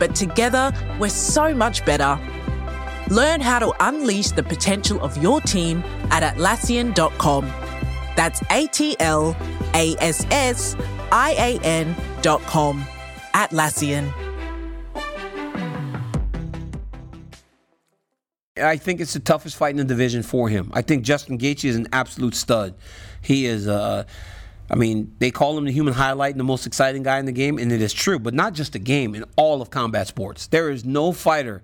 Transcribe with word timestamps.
but 0.00 0.16
together 0.16 0.72
we're 0.98 1.08
so 1.08 1.54
much 1.54 1.84
better. 1.84 2.18
Learn 3.08 3.40
how 3.40 3.60
to 3.60 3.72
unleash 3.86 4.32
the 4.32 4.42
potential 4.42 5.00
of 5.00 5.16
your 5.22 5.40
team 5.40 5.84
at 6.10 6.22
Atlassian.com. 6.22 7.44
That's 8.16 8.42
A 8.50 8.66
T 8.66 8.96
L 8.98 9.36
A 9.74 9.96
S 10.00 10.26
S 10.30 10.76
I 11.12 11.32
A 11.32 11.64
N.com. 11.64 12.84
Atlassian. 13.34 14.12
I 18.60 18.76
think 18.76 19.00
it's 19.00 19.14
the 19.14 19.20
toughest 19.20 19.56
fight 19.56 19.70
in 19.70 19.76
the 19.78 19.84
division 19.84 20.22
for 20.22 20.48
him. 20.48 20.70
I 20.74 20.82
think 20.82 21.04
Justin 21.04 21.38
Gaethje 21.38 21.64
is 21.64 21.76
an 21.76 21.86
absolute 21.92 22.34
stud. 22.34 22.74
He 23.22 23.46
is 23.46 23.66
uh, 23.66 24.04
I 24.70 24.76
mean, 24.76 25.14
they 25.18 25.32
call 25.32 25.58
him 25.58 25.64
the 25.64 25.72
human 25.72 25.94
highlight 25.94 26.32
and 26.32 26.40
the 26.40 26.44
most 26.44 26.64
exciting 26.64 27.02
guy 27.02 27.18
in 27.18 27.26
the 27.26 27.32
game, 27.32 27.58
and 27.58 27.72
it 27.72 27.82
is 27.82 27.92
true, 27.92 28.20
but 28.20 28.34
not 28.34 28.54
just 28.54 28.72
the 28.72 28.78
game, 28.78 29.16
in 29.16 29.24
all 29.36 29.60
of 29.60 29.70
combat 29.70 30.06
sports. 30.06 30.46
There 30.46 30.70
is 30.70 30.84
no 30.84 31.12
fighter 31.12 31.62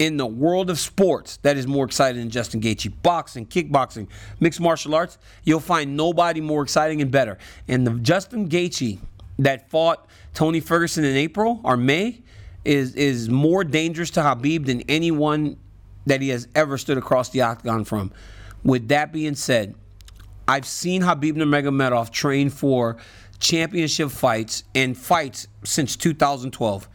in 0.00 0.16
the 0.16 0.26
world 0.26 0.68
of 0.68 0.78
sports 0.78 1.38
that 1.38 1.56
is 1.56 1.66
more 1.66 1.84
exciting 1.84 2.20
than 2.20 2.30
Justin 2.30 2.60
Gaethje. 2.60 2.92
Boxing, 3.02 3.46
kickboxing, 3.46 4.08
mixed 4.40 4.60
martial 4.60 4.94
arts, 4.94 5.18
you'll 5.44 5.60
find 5.60 5.96
nobody 5.96 6.40
more 6.40 6.62
exciting 6.62 7.00
and 7.00 7.10
better. 7.10 7.38
And 7.68 7.86
the 7.86 7.92
Justin 8.00 8.48
Gaethje 8.48 8.98
that 9.38 9.70
fought 9.70 10.08
Tony 10.34 10.60
Ferguson 10.60 11.04
in 11.04 11.16
April 11.16 11.60
or 11.62 11.76
May 11.76 12.22
is 12.64 12.94
is 12.96 13.28
more 13.28 13.64
dangerous 13.64 14.10
to 14.10 14.20
Khabib 14.20 14.66
than 14.66 14.82
anyone 14.88 15.56
that 16.06 16.20
he 16.20 16.30
has 16.30 16.48
ever 16.54 16.76
stood 16.76 16.98
across 16.98 17.30
the 17.30 17.42
octagon 17.42 17.84
from. 17.84 18.12
With 18.64 18.88
that 18.88 19.12
being 19.12 19.34
said, 19.36 19.74
I've 20.48 20.66
seen 20.66 21.02
Khabib 21.02 21.34
Nurmagomedov 21.34 22.10
train 22.10 22.48
for 22.48 22.96
championship 23.38 24.10
fights 24.10 24.64
and 24.74 24.96
fights 24.96 25.46
since 25.62 25.94
2012. 25.94 26.88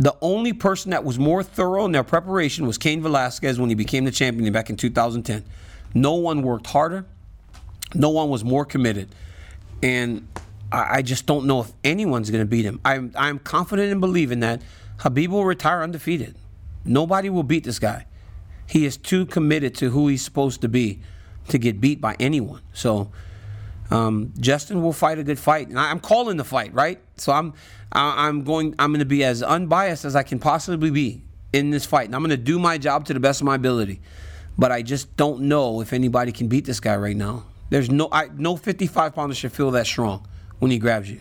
The 0.00 0.16
only 0.20 0.52
person 0.52 0.90
that 0.90 1.04
was 1.04 1.20
more 1.20 1.44
thorough 1.44 1.84
in 1.84 1.92
their 1.92 2.02
preparation 2.02 2.66
was 2.66 2.76
Cain 2.76 3.00
Velasquez 3.00 3.60
when 3.60 3.68
he 3.68 3.76
became 3.76 4.04
the 4.04 4.10
champion 4.10 4.52
back 4.52 4.70
in 4.70 4.76
2010. 4.76 5.44
No 5.94 6.14
one 6.14 6.42
worked 6.42 6.66
harder. 6.66 7.06
No 7.94 8.10
one 8.10 8.28
was 8.28 8.44
more 8.44 8.64
committed. 8.64 9.14
And 9.80 10.26
I 10.72 11.02
just 11.02 11.26
don't 11.26 11.46
know 11.46 11.60
if 11.60 11.72
anyone's 11.84 12.28
going 12.28 12.42
to 12.42 12.46
beat 12.46 12.64
him. 12.64 12.80
I'm, 12.84 13.12
I'm 13.16 13.38
confident 13.38 13.92
in 13.92 14.00
believing 14.00 14.40
that 14.40 14.62
Khabib 14.98 15.28
will 15.28 15.44
retire 15.44 15.82
undefeated. 15.82 16.34
Nobody 16.84 17.30
will 17.30 17.44
beat 17.44 17.64
this 17.64 17.78
guy. 17.78 18.06
He 18.66 18.84
is 18.84 18.96
too 18.96 19.26
committed 19.26 19.76
to 19.76 19.90
who 19.90 20.08
he's 20.08 20.22
supposed 20.22 20.60
to 20.60 20.68
be 20.68 21.00
to 21.48 21.58
get 21.58 21.80
beat 21.80 22.00
by 22.00 22.16
anyone. 22.18 22.62
So 22.72 23.10
um, 23.90 24.32
Justin 24.38 24.82
will 24.82 24.92
fight 24.92 25.18
a 25.18 25.24
good 25.24 25.38
fight, 25.38 25.68
and 25.68 25.78
I'm 25.78 26.00
calling 26.00 26.36
the 26.36 26.44
fight, 26.44 26.72
right? 26.74 27.00
So 27.16 27.32
I'm 27.32 27.54
I'm 27.92 28.44
going 28.44 28.74
I'm 28.78 28.90
going 28.90 29.00
to 29.00 29.06
be 29.06 29.24
as 29.24 29.42
unbiased 29.42 30.04
as 30.04 30.14
I 30.14 30.22
can 30.22 30.38
possibly 30.38 30.90
be 30.90 31.22
in 31.52 31.70
this 31.70 31.86
fight, 31.86 32.06
and 32.06 32.14
I'm 32.14 32.22
going 32.22 32.30
to 32.30 32.36
do 32.36 32.58
my 32.58 32.78
job 32.78 33.06
to 33.06 33.14
the 33.14 33.20
best 33.20 33.40
of 33.40 33.46
my 33.46 33.54
ability. 33.54 34.00
But 34.58 34.72
I 34.72 34.82
just 34.82 35.16
don't 35.16 35.42
know 35.42 35.80
if 35.80 35.92
anybody 35.92 36.32
can 36.32 36.48
beat 36.48 36.64
this 36.64 36.80
guy 36.80 36.96
right 36.96 37.16
now. 37.16 37.44
There's 37.70 37.90
no 37.90 38.08
I, 38.12 38.28
no 38.34 38.56
55 38.56 39.14
pounder 39.14 39.34
should 39.34 39.52
feel 39.52 39.70
that 39.70 39.86
strong 39.86 40.26
when 40.58 40.70
he 40.70 40.78
grabs 40.78 41.10
you. 41.10 41.20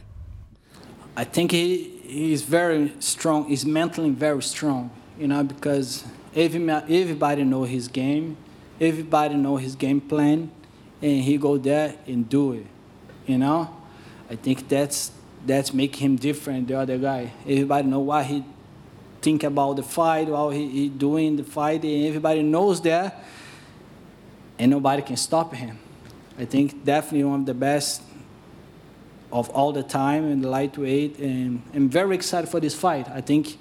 I 1.15 1.23
think 1.23 1.51
he 1.51 1.97
he's 2.03 2.41
very 2.41 2.93
strong. 2.99 3.45
He's 3.45 3.65
mentally 3.65 4.09
very 4.09 4.41
strong, 4.41 4.91
you 5.17 5.27
know, 5.27 5.43
because 5.43 6.03
every, 6.35 6.69
everybody 6.69 7.43
know 7.43 7.63
his 7.63 7.87
game 7.87 8.37
everybody 8.79 9.35
know 9.35 9.57
his 9.57 9.75
game 9.75 10.01
plan, 10.01 10.51
and 11.01 11.21
he 11.23 11.37
go 11.37 11.57
there 11.57 11.95
and 12.05 12.27
do 12.27 12.53
it. 12.53 12.65
You 13.25 13.37
know, 13.37 13.75
I 14.29 14.35
think 14.35 14.67
that's 14.67 15.11
that's 15.45 15.73
make 15.73 15.95
him 15.95 16.15
different 16.15 16.67
the 16.67 16.79
other 16.79 16.97
guy. 16.97 17.31
Everybody 17.45 17.87
know 17.87 17.99
what 17.99 18.25
he 18.25 18.43
think 19.21 19.43
about 19.43 19.75
the 19.75 19.83
fight, 19.83 20.27
what 20.27 20.51
he, 20.51 20.67
he 20.69 20.89
doing 20.89 21.37
the 21.37 21.43
fight, 21.43 21.83
and 21.83 22.05
everybody 22.05 22.43
knows 22.43 22.81
that, 22.81 23.23
and 24.59 24.71
nobody 24.71 25.01
can 25.01 25.17
stop 25.17 25.53
him. 25.53 25.77
I 26.37 26.45
think 26.45 26.85
definitely 26.85 27.23
one 27.23 27.41
of 27.41 27.45
the 27.45 27.53
best 27.53 28.01
of 29.31 29.49
all 29.49 29.73
the 29.73 29.83
time 29.83 30.31
in 30.31 30.41
the 30.41 30.49
lightweight, 30.49 31.19
and 31.19 31.61
I'm 31.73 31.89
very 31.89 32.15
excited 32.15 32.49
for 32.49 32.59
this 32.59 32.75
fight. 32.75 33.09
I 33.09 33.21
think. 33.21 33.57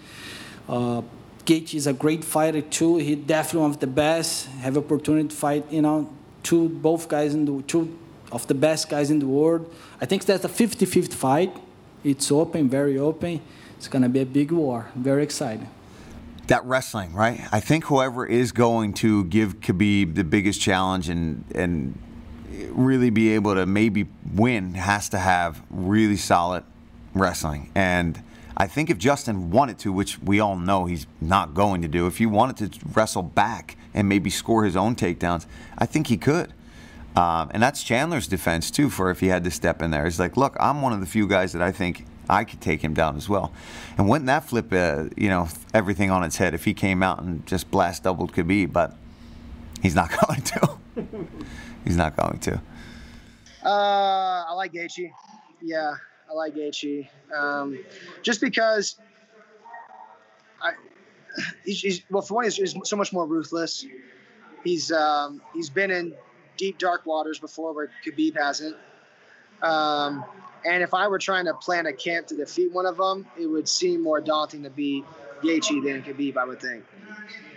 Uh, 0.69 1.03
Gaethje 1.47 1.75
is 1.75 1.87
a 1.87 1.93
great 1.93 2.25
fighter 2.25 2.61
too. 2.61 2.97
He 2.97 3.15
definitely 3.15 3.61
one 3.61 3.71
of 3.71 3.81
the 3.81 3.87
best. 3.87 4.47
Have 4.61 4.77
opportunity 4.77 5.29
to 5.29 5.37
fight, 5.37 5.65
you 5.71 5.81
know, 5.81 6.11
two 6.43 6.69
both 6.69 7.09
guys 7.09 7.35
in 7.35 7.45
the 7.45 7.63
two 7.63 7.97
of 8.33 8.47
the 8.49 8.55
best 8.55 8.89
guys 8.89 9.11
in 9.11 9.21
the 9.21 9.27
world. 9.27 9.73
I 10.01 10.07
think 10.07 10.25
that's 10.25 10.45
a 10.45 10.49
50-50 10.49 11.15
fight. 11.15 11.57
It's 12.03 12.33
open, 12.33 12.69
very 12.69 12.99
open. 12.99 13.41
It's 13.77 13.87
gonna 13.87 14.09
be 14.09 14.21
a 14.21 14.27
big 14.27 14.51
war. 14.51 14.91
Very 14.97 15.23
exciting. 15.23 15.69
That 16.49 16.65
wrestling, 16.65 17.13
right? 17.13 17.41
I 17.53 17.61
think 17.61 17.85
whoever 17.85 18.27
is 18.27 18.51
going 18.53 18.95
to 18.95 19.25
give 19.25 19.61
Khabib 19.61 20.17
the 20.17 20.25
biggest 20.25 20.61
challenge 20.61 21.09
and 21.09 21.45
and 21.55 21.99
really 22.71 23.11
be 23.11 23.33
able 23.35 23.55
to 23.55 23.67
maybe 23.67 24.07
win 24.35 24.75
has 24.75 25.09
to 25.11 25.19
have 25.19 25.63
really 25.71 26.17
solid 26.17 26.65
wrestling 27.15 27.71
and 27.75 28.23
I 28.57 28.67
think 28.67 28.89
if 28.89 28.97
Justin 28.97 29.51
wanted 29.51 29.79
to, 29.81 29.93
which 29.93 30.19
we 30.19 30.41
all 30.41 30.57
know 30.57 30.87
he's 30.87 31.07
not 31.21 31.53
going 31.53 31.83
to 31.83 31.89
do, 31.89 32.07
if 32.07 32.19
he 32.19 32.27
wanted 32.27 32.73
to 32.73 32.81
wrestle 32.95 33.23
back 33.23 33.77
and 33.93 34.09
maybe 34.09 34.31
score 34.31 34.65
his 34.65 34.77
own 34.77 34.97
takedowns, 34.97 35.47
I 35.77 35.85
think 35.87 36.07
he 36.07 36.17
could. 36.17 36.53
Um, 37.15 37.51
and 37.53 37.63
that's 37.63 37.83
Chandler's 37.83 38.27
defense 38.29 38.71
too. 38.71 38.91
For 38.91 39.11
if 39.11 39.21
he 39.21 39.29
had 39.29 39.45
to 39.45 39.51
step 39.51 39.83
in 39.83 39.91
there, 39.91 40.05
he's 40.05 40.21
like, 40.21 40.37
look, 40.37 40.57
I'm 40.61 40.83
one 40.83 40.93
of 40.93 41.01
the 41.01 41.07
few 41.07 41.27
guys 41.27 41.53
that 41.53 41.63
I 41.63 41.73
think 41.73 42.05
I 42.29 42.45
could 42.45 42.61
take 42.61 42.83
him 42.83 42.95
down 42.95 43.17
as 43.17 43.29
well. 43.29 43.53
And 43.97 44.09
wouldn't 44.09 44.27
that 44.27 44.45
flip, 44.45 44.73
uh, 44.73 45.05
you 45.17 45.29
know, 45.29 45.49
everything 45.73 46.11
on 46.11 46.25
its 46.25 46.37
head 46.37 46.55
if 46.55 46.65
he 46.65 46.75
came 46.75 47.03
out 47.03 47.23
and 47.23 47.47
just 47.47 47.71
blast 47.71 48.05
doubled 48.05 48.33
Khabib? 48.33 48.73
But 48.73 48.95
he's 49.83 49.95
not 49.95 50.11
going 50.27 50.43
to. 50.43 50.77
he's 51.85 51.97
not 51.97 52.17
going 52.17 52.39
to. 52.41 52.61
Uh, 53.65 54.45
I 54.49 54.53
like 54.55 54.73
Gaethje. 54.73 55.11
Yeah, 55.63 55.95
I 56.29 56.35
like 56.35 56.55
Gaethje, 56.55 57.09
um, 57.35 57.79
just 58.23 58.41
because 58.41 58.97
I, 60.61 60.73
he's, 61.65 61.81
he's, 61.81 62.03
well 62.11 62.23
for 62.23 62.35
one 62.35 62.45
he's, 62.45 62.57
he's, 62.57 62.77
so 62.85 62.97
much 62.97 63.13
more 63.13 63.27
ruthless. 63.27 63.87
He's 64.65 64.91
um, 64.91 65.41
he's 65.55 65.71
been 65.71 65.91
in 65.91 66.15
deep 66.57 66.79
dark 66.79 67.07
waters 67.07 67.39
before 67.39 67.73
where 67.73 67.91
Khabib 68.05 68.37
hasn't. 68.37 68.77
Um, 69.63 70.25
and 70.65 70.83
if 70.83 70.95
I 70.95 71.07
were 71.09 71.19
trying 71.19 71.45
to 71.45 71.55
plan 71.55 71.87
a 71.87 71.93
camp 71.93 72.27
to 72.29 72.37
defeat 72.37 72.73
one 72.73 72.87
of 72.87 72.97
them, 72.97 73.27
it 73.39 73.47
would 73.47 73.69
seem 73.69 74.03
more 74.03 74.21
daunting 74.21 74.65
to 74.65 74.71
beat 74.71 75.05
Gaethje 75.43 75.85
than 75.85 76.03
Khabib, 76.03 76.37
I 76.37 76.45
would 76.45 76.61
think. 76.61 76.85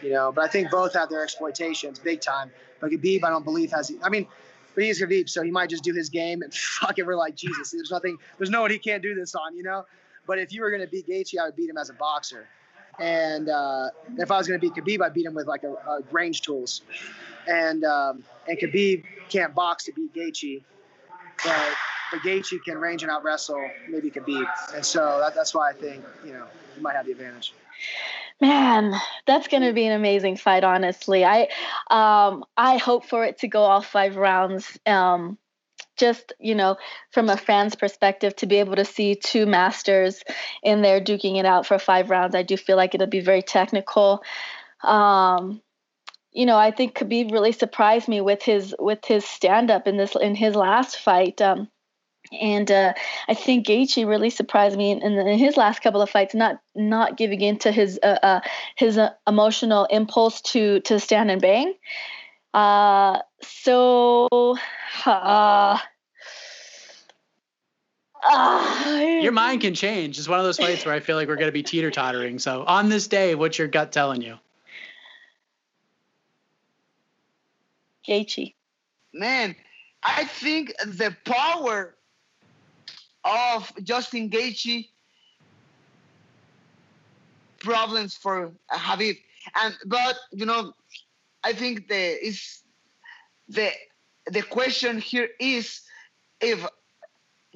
You 0.03 0.11
know, 0.11 0.31
but 0.31 0.43
I 0.43 0.47
think 0.47 0.69
both 0.69 0.93
have 0.93 1.09
their 1.09 1.23
exploitations 1.23 1.99
big 1.99 2.21
time. 2.21 2.51
But 2.79 2.91
Khabib, 2.91 3.23
I 3.23 3.29
don't 3.29 3.43
believe 3.43 3.71
has. 3.71 3.91
I 4.03 4.09
mean, 4.09 4.27
but 4.79 4.85
he's 4.85 5.01
Khabib, 5.01 5.27
so 5.27 5.43
he 5.43 5.51
might 5.51 5.69
just 5.69 5.83
do 5.83 5.93
his 5.93 6.07
game 6.07 6.41
and 6.41 6.53
fuck 6.79 6.97
it. 6.97 7.05
We're 7.05 7.17
like 7.17 7.35
Jesus. 7.35 7.71
There's 7.71 7.91
nothing. 7.91 8.17
There's 8.37 8.49
no 8.49 8.61
one 8.61 8.71
he 8.71 8.79
can't 8.79 9.03
do 9.03 9.13
this 9.13 9.35
on, 9.35 9.57
you 9.57 9.61
know. 9.61 9.85
But 10.25 10.39
if 10.39 10.53
you 10.53 10.61
were 10.61 10.71
gonna 10.71 10.87
beat 10.87 11.05
Gaethje, 11.05 11.37
I 11.37 11.47
would 11.47 11.57
beat 11.57 11.69
him 11.69 11.75
as 11.75 11.89
a 11.89 11.93
boxer. 11.93 12.47
And 12.97 13.49
uh, 13.49 13.89
if 14.17 14.31
I 14.31 14.37
was 14.37 14.47
gonna 14.47 14.57
beat 14.57 14.75
Khabib, 14.75 15.01
I'd 15.01 15.13
beat 15.13 15.25
him 15.25 15.33
with 15.33 15.47
like 15.47 15.63
a, 15.63 15.73
a 15.73 15.99
range 16.11 16.43
tools. 16.43 16.83
And 17.45 17.83
um, 17.83 18.23
and 18.47 18.57
Khabib 18.57 19.03
can't 19.27 19.53
box 19.53 19.83
to 19.85 19.91
beat 19.91 20.13
Gaethje, 20.13 20.63
but 21.43 21.75
but 22.13 22.21
Gaethje 22.21 22.63
can 22.63 22.77
range 22.77 23.03
and 23.03 23.11
out 23.11 23.21
wrestle 23.25 23.69
maybe 23.89 24.09
Khabib. 24.09 24.45
And 24.73 24.85
so 24.85 25.19
that, 25.21 25.35
that's 25.35 25.53
why 25.53 25.71
I 25.71 25.73
think 25.73 26.05
you 26.23 26.31
know 26.31 26.45
he 26.73 26.79
might 26.79 26.95
have 26.95 27.05
the 27.05 27.11
advantage. 27.11 27.53
Man, 28.41 28.93
that's 29.27 29.49
going 29.49 29.63
to 29.63 29.73
be 29.73 29.85
an 29.85 29.93
amazing 29.93 30.37
fight. 30.37 30.63
Honestly, 30.63 31.25
I 31.25 31.49
um, 31.89 32.45
I 32.55 32.77
hope 32.77 33.05
for 33.05 33.25
it 33.25 33.39
to 33.39 33.47
go 33.49 33.61
all 33.61 33.81
five 33.81 34.15
rounds. 34.15 34.79
Um, 34.85 35.37
just 35.97 36.31
you 36.39 36.55
know, 36.55 36.77
from 37.11 37.29
a 37.29 37.35
fan's 37.35 37.75
perspective, 37.75 38.35
to 38.37 38.45
be 38.45 38.57
able 38.57 38.77
to 38.77 38.85
see 38.85 39.15
two 39.15 39.45
masters 39.45 40.23
in 40.63 40.81
there 40.81 41.01
duking 41.01 41.37
it 41.37 41.45
out 41.45 41.65
for 41.65 41.77
five 41.79 42.09
rounds, 42.09 42.33
I 42.33 42.43
do 42.43 42.55
feel 42.55 42.77
like 42.77 42.95
it'll 42.95 43.07
be 43.07 43.19
very 43.19 43.41
technical. 43.41 44.23
Um, 44.83 45.61
you 46.31 46.45
know, 46.45 46.57
I 46.57 46.71
think 46.71 46.95
Khabib 46.95 47.33
really 47.33 47.51
surprised 47.51 48.07
me 48.07 48.21
with 48.21 48.41
his 48.43 48.73
with 48.79 49.03
his 49.05 49.25
stand 49.25 49.69
up 49.69 49.85
in 49.85 49.97
this 49.97 50.15
in 50.15 50.35
his 50.35 50.55
last 50.55 50.97
fight. 50.97 51.41
Um, 51.41 51.67
and 52.31 52.69
uh, 52.69 52.93
I 53.27 53.33
think 53.33 53.65
Gaethje 53.65 54.07
really 54.07 54.29
surprised 54.29 54.77
me 54.77 54.91
in, 54.91 55.01
in, 55.01 55.39
his 55.39 55.57
last 55.57 55.81
couple 55.81 56.01
of 56.01 56.09
fights, 56.09 56.35
not 56.35 56.61
not 56.75 57.17
giving 57.17 57.41
in 57.41 57.57
to 57.59 57.71
his 57.71 57.99
uh, 58.03 58.17
uh, 58.21 58.41
his 58.75 58.97
uh, 58.97 59.11
emotional 59.27 59.85
impulse 59.85 60.41
to 60.41 60.79
to 60.81 60.99
stand 60.99 61.31
and 61.31 61.41
bang. 61.41 61.73
Uh, 62.53 63.19
so, 63.41 64.27
uh, 65.05 65.77
your 69.21 69.31
mind 69.31 69.61
can 69.61 69.73
change. 69.73 70.17
It's 70.17 70.27
one 70.27 70.39
of 70.39 70.45
those 70.45 70.57
fights 70.57 70.85
where 70.85 70.93
I 70.93 70.99
feel 70.99 71.15
like 71.15 71.27
we're 71.27 71.35
going 71.35 71.47
to 71.47 71.51
be 71.51 71.63
teeter 71.63 71.91
tottering. 71.91 72.39
So, 72.39 72.63
on 72.65 72.89
this 72.89 73.07
day, 73.07 73.35
what's 73.35 73.57
your 73.57 73.67
gut 73.67 73.91
telling 73.91 74.21
you? 74.21 74.37
Gaethje. 78.07 78.53
Man, 79.13 79.55
I 80.03 80.25
think 80.25 80.73
the 80.85 81.15
power 81.25 81.95
of 83.23 83.71
Justin 83.83 84.29
Gaethje 84.29 84.89
problems 87.59 88.15
for 88.15 88.51
Khabib. 88.71 89.17
And 89.55 89.75
but 89.85 90.15
you 90.31 90.45
know, 90.45 90.73
I 91.43 91.53
think 91.53 91.87
the 91.87 92.25
is 92.25 92.63
the 93.47 93.71
the 94.27 94.41
question 94.43 94.99
here 94.99 95.29
is 95.39 95.81
if 96.41 96.65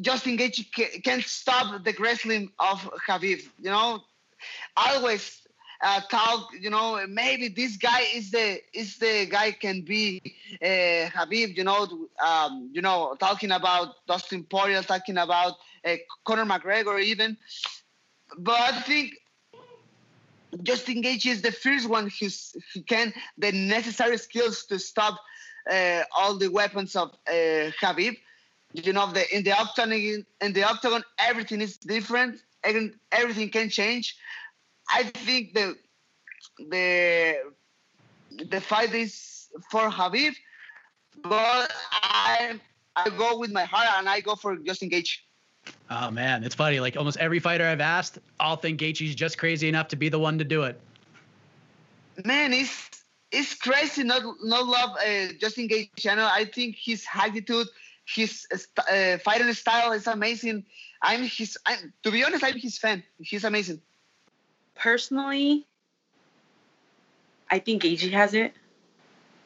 Justin 0.02 0.38
Gaethje 0.38 1.04
can 1.04 1.22
stop 1.22 1.84
the 1.84 1.96
wrestling 2.00 2.50
of 2.60 2.80
Khabib. 3.08 3.42
You 3.60 3.70
know, 3.70 4.02
always 4.76 5.43
uh, 5.84 6.02
talk. 6.10 6.50
You 6.60 6.70
know, 6.70 7.06
maybe 7.08 7.50
this 7.50 7.78
guy 7.78 8.06
is 8.14 8.32
the 8.32 8.60
is 8.74 8.98
the 8.98 9.28
guy 9.30 9.52
can 9.52 9.82
be 9.82 10.22
uh, 10.62 11.10
Khabib. 11.12 11.56
You 11.58 11.66
know, 11.66 12.08
um, 12.26 12.70
you 12.74 12.82
know, 12.82 13.16
talking 13.20 13.52
about 13.52 14.06
Dustin 14.08 14.44
Poirier, 14.44 14.82
talking 14.82 15.18
about 15.18 15.54
uh, 15.86 15.96
Conor 16.26 16.46
McGregor, 16.46 17.02
even. 17.02 17.38
But 18.38 18.60
I 18.60 18.82
think 18.82 19.14
Justin 20.62 21.02
Gaethje 21.02 21.32
is 21.32 21.42
the 21.42 21.52
first 21.52 21.90
one 21.90 22.12
who's, 22.20 22.56
who 22.74 22.82
can 22.84 23.14
the 23.38 23.52
necessary 23.52 24.18
skills 24.18 24.66
to 24.66 24.80
stop 24.80 25.20
uh, 25.70 26.04
all 26.16 26.38
the 26.38 26.50
weapons 26.50 26.96
of 26.96 27.12
uh, 27.28 27.72
Khabib. 27.82 28.18
You 28.74 28.94
know, 28.94 29.12
the, 29.12 29.36
in 29.36 29.44
the 29.44 29.52
octagon, 29.52 29.94
in 29.94 30.54
the 30.54 30.64
octagon, 30.64 31.04
everything 31.20 31.62
is 31.62 31.78
different. 31.78 32.42
Everything 33.12 33.50
can 33.50 33.70
change. 33.70 34.18
I 34.90 35.04
think 35.04 35.54
the 35.54 35.76
the 36.70 37.36
the 38.50 38.62
fight 38.62 38.94
is 38.94 39.50
for 39.70 39.90
Khabib, 39.90 40.34
but 41.24 41.72
I 41.92 42.60
I 42.96 43.10
go 43.10 43.38
with 43.38 43.52
my 43.52 43.66
heart 43.66 43.88
and 43.98 44.10
I 44.10 44.20
go 44.20 44.36
for 44.36 44.56
Justin 44.58 44.90
Gaethje. 44.90 45.18
Oh 45.90 46.12
man, 46.12 46.44
it's 46.44 46.56
funny. 46.56 46.80
Like 46.80 46.98
almost 46.98 47.18
every 47.18 47.40
fighter 47.40 47.66
I've 47.66 47.82
asked, 47.82 48.20
all 48.40 48.56
think 48.56 48.80
Gaethje's 48.80 49.16
just 49.16 49.38
crazy 49.38 49.68
enough 49.70 49.88
to 49.90 49.96
be 49.96 50.10
the 50.10 50.20
one 50.20 50.38
to 50.38 50.44
do 50.44 50.64
it. 50.64 50.80
Man, 52.26 52.54
it's 52.54 52.90
it's 53.32 53.56
crazy. 53.56 54.04
Not 54.04 54.24
not 54.44 54.66
love 54.66 54.92
uh, 54.98 55.34
Justin 55.40 55.68
Gaethje. 55.68 56.12
I 56.12 56.16
know. 56.16 56.30
I 56.32 56.46
think 56.46 56.76
his 56.78 57.06
attitude, 57.14 57.68
his 58.06 58.46
uh, 58.52 59.18
fighting 59.20 59.52
style 59.54 59.92
is 59.94 60.08
amazing. 60.08 60.66
I'm 61.02 61.24
his. 61.24 61.58
I'm, 61.66 61.94
to 62.04 62.12
be 62.12 62.24
honest, 62.24 62.44
I'm 62.44 62.58
his 62.58 62.78
fan. 62.78 63.04
He's 63.20 63.44
amazing. 63.44 63.82
Personally, 64.76 65.66
I 67.50 67.60
think 67.60 67.84
Gaethje 67.84 68.12
has 68.12 68.34
it. 68.34 68.54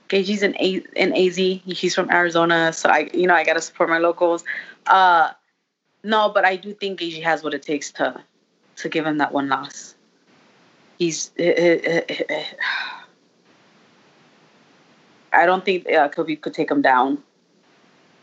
Gaethje's 0.10 0.44
an 0.44 0.56
A 0.60 0.82
in 0.96 1.14
AZ. 1.14 1.36
He's 1.36 1.94
from 1.94 2.10
Arizona, 2.10 2.72
so 2.72 2.90
I, 2.90 3.10
you 3.14 3.28
know, 3.28 3.36
I 3.36 3.44
gotta 3.44 3.62
support 3.62 3.90
my 3.90 3.98
locals. 3.98 4.44
Uh, 4.86 5.32
no, 6.04 6.30
but 6.30 6.46
I 6.46 6.56
do 6.56 6.74
think 6.74 7.00
Gaethje 7.00 7.22
has 7.24 7.44
what 7.44 7.54
it 7.54 7.62
takes 7.62 7.92
to 7.94 8.24
to 8.78 8.90
give 8.90 9.06
him 9.06 9.18
that 9.18 9.34
one 9.34 9.50
loss. 9.50 9.96
He's. 10.98 11.32
Uh, 11.40 11.44
uh, 12.30 12.44
I 15.34 15.46
don't 15.46 15.64
think 15.64 15.92
uh, 15.92 16.08
could 16.08 16.54
take 16.54 16.72
him 16.72 16.82
down. 16.82 17.22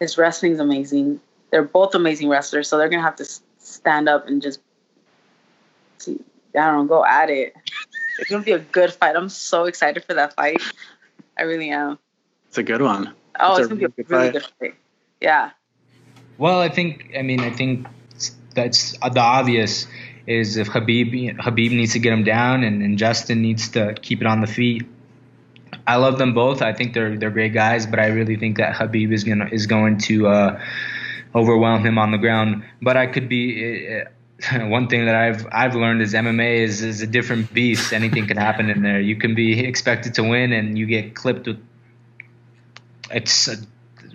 His 0.01 0.19
wrestling's 0.19 0.59
amazing. 0.59 1.21
They're 1.51 1.63
both 1.63 1.95
amazing 1.95 2.29
wrestlers, 2.29 2.69
so 2.69 2.79
they're 2.79 2.89
gonna 2.89 3.03
have 3.03 3.17
to 3.17 3.27
stand 3.59 4.09
up 4.09 4.27
and 4.27 4.43
just 4.43 4.61
see. 5.99 6.21
I 6.57 6.71
don't 6.71 6.87
know, 6.87 6.97
go 6.97 7.05
at 7.05 7.31
it. 7.31 7.55
It's 8.17 8.31
gonna 8.31 8.45
be 8.45 8.53
a 8.53 8.61
good 8.61 8.93
fight. 8.93 9.17
I'm 9.17 9.29
so 9.29 9.65
excited 9.65 10.05
for 10.05 10.15
that 10.15 10.35
fight. 10.35 10.63
I 11.37 11.43
really 11.43 11.71
am. 11.71 11.99
It's 12.47 12.59
a 12.59 12.63
good 12.63 12.81
one. 12.81 13.13
Oh, 13.41 13.57
it's, 13.57 13.59
it's 13.59 13.69
gonna 13.69 13.81
be 13.81 13.87
a 13.87 14.07
really 14.07 14.27
fight. 14.27 14.33
good 14.33 14.47
fight. 14.61 14.75
Yeah. 15.21 15.51
Well, 16.39 16.61
I 16.61 16.69
think. 16.69 17.13
I 17.19 17.23
mean, 17.23 17.41
I 17.41 17.51
think 17.51 17.89
that's 18.55 18.93
the 18.93 19.21
obvious 19.21 19.89
is 20.27 20.57
if 20.57 20.69
Khabib 20.69 21.39
Khabib 21.39 21.71
needs 21.71 21.93
to 21.93 21.99
get 21.99 22.13
him 22.13 22.25
down 22.25 22.63
and, 22.63 22.83
and 22.83 22.97
Justin 22.97 23.43
needs 23.43 23.69
to 23.71 23.95
keep 24.01 24.21
it 24.21 24.27
on 24.27 24.41
the 24.41 24.47
feet. 24.47 24.87
I 25.87 25.97
love 25.97 26.19
them 26.19 26.33
both. 26.33 26.63
I 26.63 26.73
think 26.73 26.95
they're 26.95 27.19
they're 27.19 27.31
great 27.31 27.53
guys, 27.53 27.85
but 27.87 27.99
I 27.99 28.07
really 28.07 28.37
think 28.37 28.57
that 28.59 28.77
Khabib 28.77 29.13
is 29.13 29.25
gonna 29.25 29.49
is 29.51 29.67
going 29.67 29.99
to 29.99 30.29
uh, 30.29 30.61
overwhelm 31.35 31.85
him 31.85 31.99
on 31.99 32.11
the 32.11 32.19
ground. 32.19 32.65
But 32.81 32.97
I 32.97 33.07
could 33.07 33.29
be. 33.29 34.05
One 34.53 34.89
thing 34.89 35.07
that 35.07 35.15
I've 35.15 35.47
I've 35.53 35.75
learned 35.75 36.03
is 36.03 36.15
MMA 36.15 36.59
is, 36.59 36.83
is 36.83 37.01
a 37.03 37.07
different 37.07 37.53
beast. 37.53 37.93
Anything 37.93 38.27
can 38.27 38.37
happen 38.37 38.69
in 38.71 38.83
there. 38.83 39.01
You 39.01 39.17
can 39.17 39.35
be 39.35 39.61
expected 39.61 40.15
to 40.15 40.23
win 40.23 40.53
and 40.53 40.77
you 40.77 40.87
get 40.87 41.15
clipped 41.15 41.47
with 41.47 41.65
it's 43.11 43.49
uh, 43.49 43.57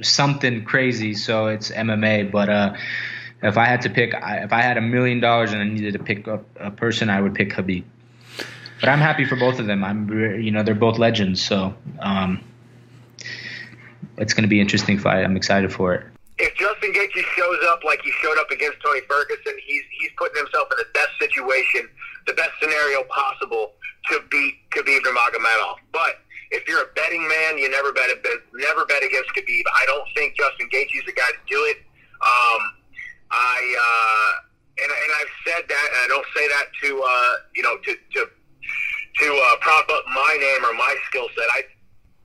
something 0.01 0.66
crazy. 0.66 1.13
So 1.13 1.48
it's 1.48 1.71
MMA. 1.71 2.31
But 2.31 2.50
uh, 2.50 2.74
if 3.42 3.57
I 3.57 3.66
had 3.66 3.81
to 3.83 3.89
pick, 3.89 4.13
if 4.13 4.54
I 4.54 4.62
had 4.62 4.77
a 4.77 4.81
million 4.81 5.19
dollars 5.19 5.54
and 5.54 5.62
I 5.62 5.66
needed 5.66 5.94
to 5.94 6.00
pick 6.00 6.27
a, 6.27 6.42
a 6.60 6.72
person, 6.72 7.10
I 7.10 7.22
would 7.22 7.33
pick 7.33 7.51
Khabib. 7.51 7.83
But 8.80 8.89
I'm 8.89 9.00
happy 9.00 9.25
for 9.25 9.36
both 9.36 9.60
of 9.60 9.68
them. 9.68 9.83
I'm 9.83 10.10
you 10.42 10.51
know 10.51 10.63
they're 10.63 10.75
both 10.75 10.98
legends. 10.98 11.42
So 11.42 11.75
um, 12.00 12.44
it's 14.18 14.33
going 14.33 14.44
to 14.44 14.50
be 14.50 14.60
an 14.60 14.62
interesting 14.62 14.98
fight. 14.98 15.24
I'm 15.24 15.38
excited 15.38 15.72
for 15.72 15.94
it 15.94 16.05
if 16.39 16.55
Justin 16.55 16.94
Gaethje 16.94 17.24
shows 17.36 17.60
up 17.70 17.84
like 17.84 18.01
he 18.01 18.12
showed 18.24 18.38
up 18.39 18.50
against 18.50 18.82
Tony 18.82 19.01
Ferguson, 19.08 19.53
he's 19.65 19.84
putting 20.20 20.38
himself 20.38 20.68
in 20.76 20.78
the 20.78 20.92
best 20.94 21.16
situation, 21.18 21.88
the 22.28 22.36
best 22.36 22.52
scenario 22.62 23.08
possible 23.08 23.74
to 24.12 24.20
beat 24.30 24.60
Khabib 24.76 25.02
Nurmagomedov. 25.02 25.80
But 25.96 26.20
if 26.52 26.68
you're 26.68 26.84
a 26.84 26.92
betting 26.94 27.24
man, 27.24 27.58
you 27.58 27.72
never 27.72 27.92
bet 27.96 28.12
never 28.54 28.86
bet 28.86 29.02
against 29.02 29.32
Khabib. 29.32 29.64
I 29.74 29.88
don't 29.88 30.06
think 30.16 30.36
Justin 30.36 30.68
Gaethje's 30.70 31.06
the 31.08 31.16
guy 31.16 31.32
to 31.32 31.44
do 31.48 31.60
it. 31.72 31.78
Um, 32.20 32.62
I 33.32 33.58
uh, 33.80 34.32
and 34.84 34.92
and 34.92 35.12
I've 35.24 35.34
said 35.48 35.64
that, 35.68 35.88
and 35.96 36.00
I 36.04 36.08
don't 36.12 36.30
say 36.36 36.46
that 36.48 36.66
to 36.84 36.90
uh, 37.00 37.34
you 37.56 37.64
know 37.64 37.78
to 37.78 37.92
to 37.96 38.22
to 38.28 39.28
uh, 39.28 39.56
prop 39.62 39.88
up 39.90 40.04
my 40.14 40.38
name 40.40 40.66
or 40.66 40.74
my 40.74 40.96
skill 41.08 41.28
set. 41.38 41.48
I 41.56 41.64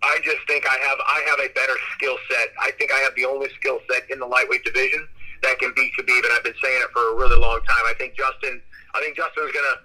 I 0.03 0.19
just 0.25 0.43
think 0.47 0.67
I 0.67 0.77
have 0.89 0.99
I 1.07 1.23
have 1.29 1.39
a 1.41 1.53
better 1.55 1.77
skill 1.95 2.17
set. 2.31 2.53
I 2.61 2.71
think 2.73 2.93
I 2.93 2.99
have 3.01 3.15
the 3.15 3.25
only 3.25 3.49
skill 3.61 3.81
set 3.91 4.11
in 4.11 4.19
the 4.19 4.27
lightweight 4.27 4.65
division 4.65 5.07
that 5.45 5.59
can 5.61 5.73
beat 5.77 5.93
Khabib, 5.95 6.25
and 6.25 6.33
I've 6.33 6.45
been 6.45 6.57
saying 6.63 6.81
it 6.83 6.91
for 6.93 7.13
a 7.13 7.15
really 7.17 7.39
long 7.39 7.61
time. 7.69 7.85
I 7.87 7.95
think 7.99 8.17
Justin, 8.17 8.61
I 8.95 9.01
think 9.01 9.17
Justin's 9.17 9.53
gonna 9.53 9.77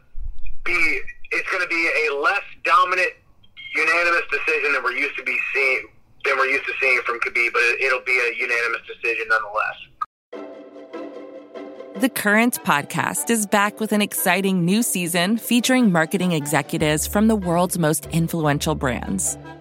be. 0.64 1.02
It's 1.32 1.50
gonna 1.52 1.68
be 1.68 1.90
a 2.10 2.16
less 2.16 2.42
dominant, 2.64 3.14
unanimous 3.76 4.26
decision 4.32 4.74
than 4.74 4.84
we're 4.84 4.98
used 4.98 5.16
to 5.18 5.24
be 5.24 5.38
seeing 5.54 5.88
than 6.26 6.38
we're 6.38 6.48
used 6.48 6.66
to 6.66 6.74
seeing 6.82 7.00
from 7.06 7.20
Khabib, 7.20 7.54
but 7.54 7.62
it'll 7.80 8.02
be 8.02 8.18
a 8.18 8.34
unanimous 8.36 8.82
decision 8.88 9.26
nonetheless. 9.30 9.78
The 12.02 12.10
Current 12.10 12.64
podcast 12.64 13.30
is 13.30 13.46
back 13.46 13.80
with 13.80 13.92
an 13.92 14.02
exciting 14.02 14.64
new 14.64 14.82
season 14.84 15.38
featuring 15.38 15.92
marketing 15.92 16.32
executives 16.32 17.06
from 17.06 17.28
the 17.28 17.36
world's 17.36 17.78
most 17.78 18.06
influential 18.08 18.74
brands. 18.74 19.38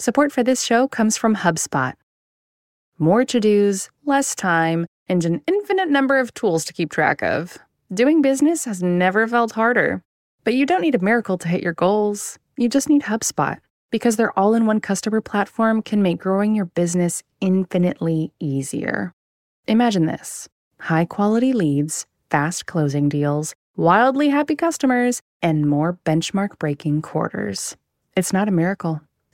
Support 0.00 0.30
for 0.30 0.44
this 0.44 0.62
show 0.62 0.86
comes 0.86 1.16
from 1.16 1.34
HubSpot. 1.34 1.94
More 2.98 3.24
to 3.24 3.40
dos, 3.40 3.90
less 4.04 4.36
time, 4.36 4.86
and 5.08 5.24
an 5.24 5.42
infinite 5.48 5.88
number 5.88 6.20
of 6.20 6.32
tools 6.34 6.64
to 6.66 6.72
keep 6.72 6.92
track 6.92 7.20
of. 7.20 7.58
Doing 7.92 8.22
business 8.22 8.64
has 8.64 8.80
never 8.80 9.26
felt 9.26 9.52
harder. 9.52 10.02
But 10.44 10.54
you 10.54 10.66
don't 10.66 10.82
need 10.82 10.94
a 10.94 11.00
miracle 11.00 11.36
to 11.38 11.48
hit 11.48 11.64
your 11.64 11.72
goals. 11.72 12.38
You 12.56 12.68
just 12.68 12.88
need 12.88 13.02
HubSpot 13.02 13.58
because 13.90 14.14
their 14.14 14.38
all 14.38 14.54
in 14.54 14.66
one 14.66 14.80
customer 14.80 15.20
platform 15.20 15.82
can 15.82 16.00
make 16.00 16.20
growing 16.20 16.54
your 16.54 16.66
business 16.66 17.24
infinitely 17.40 18.32
easier. 18.38 19.12
Imagine 19.66 20.06
this 20.06 20.48
high 20.78 21.06
quality 21.06 21.52
leads, 21.52 22.06
fast 22.30 22.66
closing 22.66 23.08
deals, 23.08 23.52
wildly 23.76 24.28
happy 24.28 24.54
customers, 24.54 25.22
and 25.42 25.68
more 25.68 25.98
benchmark 26.04 26.56
breaking 26.60 27.02
quarters. 27.02 27.76
It's 28.16 28.32
not 28.32 28.48
a 28.48 28.52
miracle, 28.52 29.00